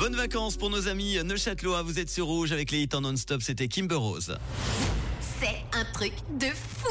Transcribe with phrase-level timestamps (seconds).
[0.00, 1.82] Bonnes vacances pour nos amis Neuchâtelois.
[1.82, 3.42] Vous êtes sur Rouge avec les hits en non-stop.
[3.42, 4.34] C'était Kimber Rose.
[5.38, 6.88] C'est un truc de fou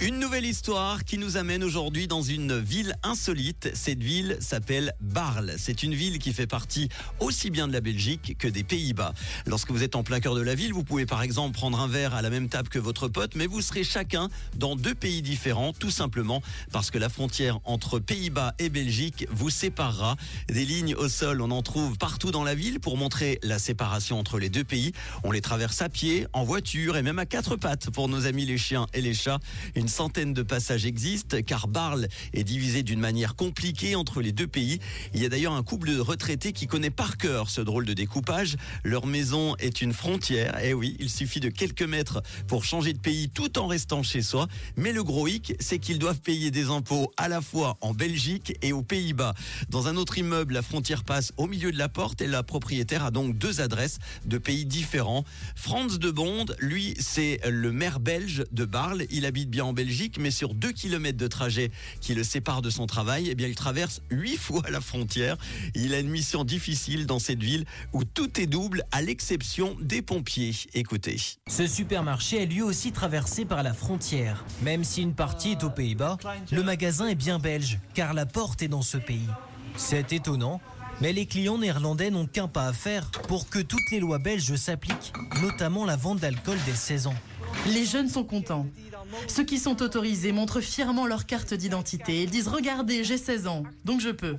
[0.00, 3.70] Une nouvelle histoire qui nous amène aujourd'hui dans une ville insolite.
[3.72, 5.54] Cette ville s'appelle Barle.
[5.58, 6.88] C'est une ville qui fait partie
[7.20, 9.14] aussi bien de la Belgique que des Pays-Bas.
[9.46, 11.86] Lorsque vous êtes en plein cœur de la ville, vous pouvez par exemple prendre un
[11.86, 15.22] verre à la même table que votre pote, mais vous serez chacun dans deux pays
[15.22, 20.16] différents, tout simplement parce que la frontière entre Pays-Bas et Belgique vous séparera.
[20.48, 24.18] Des lignes au sol, on en trouve partout dans la ville pour montrer la séparation
[24.18, 24.90] entre les deux pays.
[25.22, 28.46] On les traverse à pied, en voiture et même à quatre pattes pour nos amis
[28.46, 29.38] les chiens et les chats.
[29.74, 34.46] Une centaine de passages existent car Barle est divisé d'une manière compliquée entre les deux
[34.46, 34.80] pays.
[35.14, 37.92] Il y a d'ailleurs un couple de retraités qui connaît par cœur ce drôle de
[37.92, 38.56] découpage.
[38.82, 40.58] Leur maison est une frontière.
[40.64, 44.02] Et eh oui, il suffit de quelques mètres pour changer de pays tout en restant
[44.02, 44.48] chez soi.
[44.76, 48.56] Mais le gros hic, c'est qu'ils doivent payer des impôts à la fois en Belgique
[48.62, 49.34] et aux Pays-Bas.
[49.68, 53.04] Dans un autre immeuble, la frontière passe au milieu de la porte et la propriétaire
[53.04, 55.24] a donc deux adresses de pays différents.
[55.54, 58.64] Franz de Bond, lui, c'est le maire belge de
[59.10, 61.70] Il habite bien en Belgique, mais sur deux kilomètres de trajet
[62.00, 65.36] qui le séparent de son travail, eh bien, il traverse huit fois la frontière.
[65.74, 70.02] Il a une mission difficile dans cette ville où tout est double, à l'exception des
[70.02, 70.54] pompiers.
[70.74, 71.16] Écoutez.
[71.48, 74.44] Ce supermarché est lui aussi traversé par la frontière.
[74.62, 76.18] Même si une partie est aux Pays-Bas,
[76.50, 79.28] le magasin est bien belge, car la porte est dans ce pays.
[79.76, 80.60] C'est étonnant,
[81.00, 84.54] mais les clients néerlandais n'ont qu'un pas à faire pour que toutes les lois belges
[84.54, 85.12] s'appliquent,
[85.42, 87.14] notamment la vente d'alcool dès 16 ans.
[87.66, 88.66] Les jeunes sont contents.
[89.28, 93.62] Ceux qui sont autorisés montrent fièrement leur carte d'identité et disent Regardez, j'ai 16 ans,
[93.84, 94.36] donc je peux.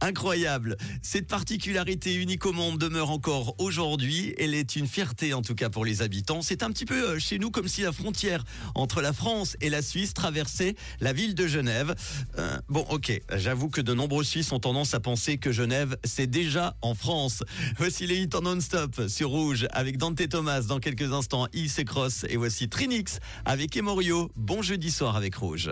[0.00, 0.76] Incroyable.
[1.02, 4.34] Cette particularité unique au monde demeure encore aujourd'hui.
[4.38, 6.42] Elle est une fierté en tout cas pour les habitants.
[6.42, 9.70] C'est un petit peu euh, chez nous comme si la frontière entre la France et
[9.70, 11.94] la Suisse traversait la ville de Genève.
[12.38, 16.28] Euh, bon, ok, j'avoue que de nombreux Suisses ont tendance à penser que Genève, c'est
[16.28, 17.42] déjà en France.
[17.76, 22.24] Voici les hits en non-stop sur Rouge avec Dante Thomas dans quelques instants, et Cross.
[22.28, 24.30] Et voici Trinix avec Emorio.
[24.36, 25.70] Bon jeudi soir avec Rouge.